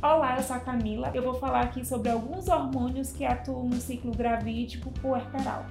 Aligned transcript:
Olá, 0.00 0.36
eu 0.36 0.44
sou 0.44 0.54
a 0.54 0.60
Camila. 0.60 1.10
Eu 1.12 1.24
vou 1.24 1.34
falar 1.34 1.62
aqui 1.62 1.84
sobre 1.84 2.08
alguns 2.08 2.46
hormônios 2.46 3.10
que 3.10 3.24
atuam 3.24 3.68
no 3.68 3.80
ciclo 3.80 4.12
gravídico 4.12 4.92
puerperal. 4.92 5.66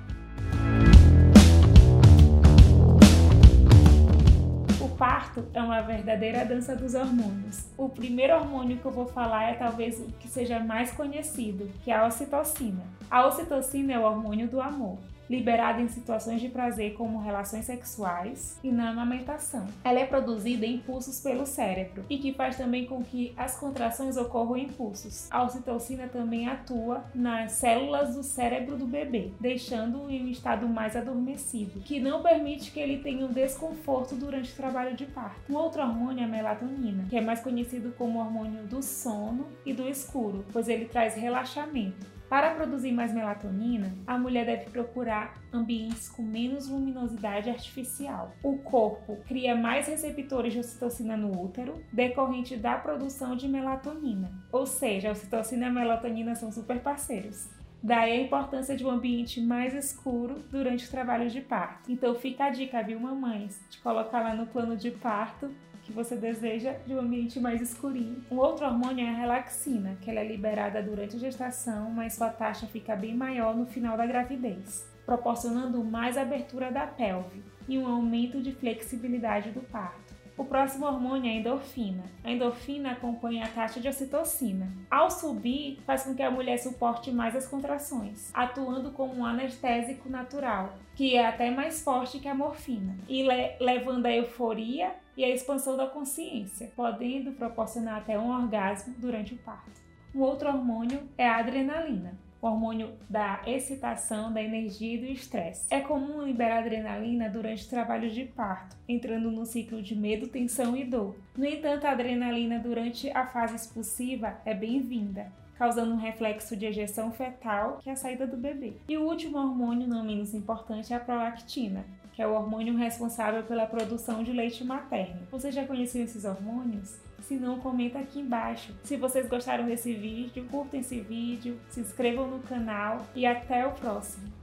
O 4.82 4.90
parto 4.98 5.46
é 5.54 5.62
uma 5.62 5.82
verdadeira 5.82 6.44
dança 6.44 6.76
dos 6.76 6.94
hormônios. 6.94 7.70
O 7.78 7.88
primeiro 7.88 8.36
hormônio 8.36 8.78
que 8.78 8.86
eu 8.86 8.92
vou 8.92 9.06
falar 9.06 9.46
é 9.46 9.54
talvez 9.54 9.98
o 10.02 10.12
que 10.20 10.28
seja 10.28 10.60
mais 10.60 10.92
conhecido, 10.92 11.72
que 11.82 11.90
é 11.90 11.96
a 11.96 12.06
ocitocina. 12.06 12.84
A 13.10 13.26
ocitocina 13.26 13.94
é 13.94 14.00
o 14.00 14.04
hormônio 14.04 14.50
do 14.50 14.60
amor 14.60 14.98
liberada 15.30 15.82
em 15.82 15.88
situações 15.88 16.42
de 16.42 16.50
prazer 16.50 16.94
como 16.94 17.20
relações 17.20 17.66
sexuais 17.66 18.60
e 18.64 18.72
na 18.72 18.90
amamentação. 18.90 19.68
Ela 19.84 20.00
é 20.00 20.06
produzida 20.06 20.66
em 20.66 20.76
impulsos 20.76 21.20
pelo 21.20 21.46
cérebro 21.46 22.06
e 22.10 22.18
que 22.18 22.34
faz 22.34 22.58
também 22.58 22.86
com 22.86 23.04
que 23.04 23.34
as 23.36 23.60
contrações 23.60 24.18
ocorram 24.18 24.56
em 24.56 24.68
impulsos. 24.68 25.28
A 25.32 25.44
ocitocina 25.44 26.08
também 26.08 26.48
atua 26.48 27.04
nas 27.14 27.54
células 27.54 28.16
do 28.16 28.24
cérebro 28.24 28.78
do 28.78 28.86
bebê, 28.86 29.32
deixando-o 29.40 30.10
em 30.10 30.24
um 30.24 30.28
estado 30.28 30.68
mais 30.68 30.96
adormecido, 30.96 31.80
que 31.82 32.00
não 32.00 32.22
permite 32.22 32.72
que 32.72 32.80
ele 32.80 32.98
tenha 32.98 33.26
um 33.26 33.32
desconforto 33.32 34.16
durante 34.16 34.52
o 34.52 34.56
trabalho 34.56 34.96
de 34.96 35.06
parto. 35.06 35.52
Um 35.52 35.56
outro 35.56 35.82
hormônio 35.82 36.22
é 36.22 36.26
a 36.26 36.28
melatonina, 36.28 37.06
que 37.10 37.18
é 37.18 37.22
mais 37.22 37.40
conhecido 37.40 37.94
como 37.98 38.20
hormônio 38.20 38.64
do 38.68 38.84
sono 38.84 39.48
e 39.66 39.74
do 39.74 39.88
escuro, 39.88 40.46
pois 40.52 40.68
ele 40.68 40.86
traz 40.86 41.16
relaxamento. 41.16 42.17
Para 42.30 42.56
produzir 42.56 42.92
mais 42.92 43.14
melatonina, 43.14 43.94
a 44.06 44.18
mulher 44.18 44.46
deve 44.46 44.70
procurar 44.70 45.42
ambientes 45.52 46.10
com 46.10 46.22
menos 46.22 46.68
luminosidade 46.68 47.50
artificial. 47.50 48.34
O 48.44 48.58
corpo 48.58 49.18
cria 49.26 49.56
mais 49.56 49.88
receptores 49.88 50.52
de 50.52 50.60
ocitocina 50.60 51.16
no 51.16 51.42
útero, 51.42 51.82
decorrente 51.92 52.58
da 52.58 52.76
produção 52.76 53.34
de 53.34 53.48
melatonina. 53.48 54.30
Ou 54.52 54.66
seja, 54.66 55.08
a 55.08 55.12
ocitocina 55.14 55.68
e 55.68 55.70
a 55.70 55.72
melatonina 55.72 56.36
são 56.36 56.52
super 56.52 56.82
parceiros. 56.82 57.50
Daí 57.82 58.12
a 58.12 58.22
importância 58.22 58.76
de 58.76 58.86
um 58.86 58.90
ambiente 58.90 59.40
mais 59.40 59.74
escuro 59.74 60.44
durante 60.52 60.86
o 60.86 60.92
trabalho 60.92 61.30
de 61.30 61.40
parto. 61.40 61.90
Então 61.90 62.14
fica 62.14 62.46
a 62.46 62.50
dica, 62.50 62.84
viu, 62.84 63.00
mamães, 63.00 63.58
de 63.70 63.78
colocar 63.78 64.20
lá 64.20 64.36
no 64.36 64.48
plano 64.48 64.76
de 64.76 64.92
parto 64.92 65.50
que 65.88 65.94
você 65.94 66.18
deseja 66.18 66.74
de 66.86 66.94
um 66.94 67.00
ambiente 67.00 67.40
mais 67.40 67.62
escurinho. 67.62 68.22
Um 68.30 68.36
outro 68.36 68.66
hormônio 68.66 69.06
é 69.06 69.10
a 69.10 69.14
relaxina, 69.14 69.98
que 70.02 70.12
ela 70.12 70.20
é 70.20 70.28
liberada 70.28 70.84
durante 70.84 71.16
a 71.16 71.20
gestação, 71.20 71.90
mas 71.90 72.16
sua 72.16 72.30
taxa 72.30 72.68
fica 72.68 72.94
bem 72.94 73.16
maior 73.16 73.56
no 73.56 73.66
final 73.66 73.96
da 73.96 74.06
gravidez, 74.06 74.86
proporcionando 75.06 75.82
mais 75.86 76.18
abertura 76.18 76.70
da 76.70 76.86
pelve 76.86 77.42
e 77.70 77.78
um 77.78 77.88
aumento 77.88 78.42
de 78.42 78.52
flexibilidade 78.52 79.52
do 79.52 79.62
parto. 79.62 80.07
O 80.38 80.46
próximo 80.46 80.86
hormônio 80.86 81.32
é 81.32 81.34
a 81.34 81.40
endorfina. 81.40 82.04
A 82.24 82.30
endorfina 82.30 82.92
acompanha 82.92 83.44
a 83.44 83.50
taxa 83.50 83.80
de 83.80 83.90
ocitocina. 83.90 84.72
Ao 84.90 85.10
subir, 85.10 85.80
faz 85.84 86.04
com 86.04 86.14
que 86.14 86.22
a 86.22 86.30
mulher 86.30 86.58
suporte 86.60 87.12
mais 87.12 87.36
as 87.36 87.48
contrações, 87.48 88.30
atuando 88.36 88.92
como 88.92 89.16
um 89.16 89.26
anestésico 89.26 90.08
natural, 90.08 90.76
que 90.94 91.16
é 91.16 91.26
até 91.26 91.50
mais 91.50 91.82
forte 91.82 92.20
que 92.20 92.28
a 92.28 92.36
morfina, 92.36 92.96
e 93.10 93.24
le 93.24 93.58
levando 93.60 94.06
a 94.06 94.12
euforia 94.12 94.94
e 95.18 95.26
a 95.26 95.30
expansão 95.30 95.76
da 95.76 95.88
consciência, 95.88 96.72
podendo 96.76 97.32
proporcionar 97.32 97.98
até 97.98 98.20
um 98.20 98.30
orgasmo 98.30 98.94
durante 99.00 99.34
o 99.34 99.38
parto. 99.38 99.82
Um 100.14 100.22
outro 100.22 100.50
hormônio 100.50 101.10
é 101.18 101.28
a 101.28 101.38
adrenalina 101.38 102.27
hormônio 102.48 102.94
da 103.10 103.42
excitação, 103.46 104.32
da 104.32 104.42
energia 104.42 104.96
e 104.96 104.98
do 105.00 105.06
estresse. 105.06 105.68
É 105.70 105.80
comum 105.80 106.24
liberar 106.24 106.60
adrenalina 106.60 107.30
durante 107.30 107.70
trabalhos 107.70 108.14
de 108.14 108.26
parto, 108.26 108.76
entrando 108.88 109.32
no 109.32 109.46
ciclo 109.46 109.82
de 109.82 109.96
medo, 109.96 110.28
tensão 110.28 110.76
e 110.76 110.84
dor. 110.84 111.16
No 111.36 111.46
entanto, 111.46 111.86
a 111.86 111.92
adrenalina 111.92 112.60
durante 112.60 113.10
a 113.12 113.26
fase 113.26 113.56
expulsiva 113.56 114.40
é 114.46 114.54
bem-vinda, 114.54 115.32
causando 115.58 115.94
um 115.94 115.98
reflexo 115.98 116.56
de 116.56 116.66
ejeção 116.66 117.12
fetal, 117.12 117.80
que 117.82 117.90
é 117.90 117.94
a 117.94 117.96
saída 117.96 118.28
do 118.28 118.38
bebê. 118.38 118.74
E 118.88 118.98
o 118.98 119.04
último 119.04 119.38
hormônio, 119.38 119.88
não 119.88 120.04
menos 120.04 120.34
importante, 120.34 120.94
é 120.94 120.96
a 120.96 121.00
prolactina, 121.00 121.86
que 122.18 122.24
é 122.24 122.28
o 122.28 122.34
hormônio 122.34 122.76
responsável 122.76 123.44
pela 123.44 123.68
produção 123.68 124.24
de 124.24 124.32
leite 124.34 124.64
materno. 124.64 125.28
Você 125.30 125.52
já 125.52 125.68
conheceu 125.68 126.04
esses 126.04 126.26
hormônios? 126.26 126.98
Se 127.22 127.36
não, 127.36 127.60
comenta 127.60 128.00
aqui 128.00 128.22
embaixo. 128.22 128.74
Se 128.84 128.98
vocês 128.98 129.30
gostaram 129.30 129.68
desse 129.68 129.94
vídeo, 129.94 130.48
curtam 130.50 130.80
esse 130.80 131.00
vídeo, 131.00 131.60
se 131.70 131.80
inscrevam 131.80 132.28
no 132.28 132.40
canal 132.40 133.06
e 133.14 133.24
até 133.24 133.68
o 133.68 133.72
próximo. 133.72 134.34